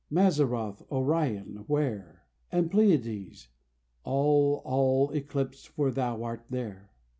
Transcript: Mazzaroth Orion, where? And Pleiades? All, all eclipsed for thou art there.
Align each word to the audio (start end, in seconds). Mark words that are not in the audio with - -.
Mazzaroth 0.11 0.81
Orion, 0.91 1.63
where? 1.67 2.23
And 2.51 2.71
Pleiades? 2.71 3.49
All, 4.03 4.63
all 4.65 5.11
eclipsed 5.11 5.67
for 5.69 5.91
thou 5.91 6.23
art 6.23 6.43
there. 6.49 6.89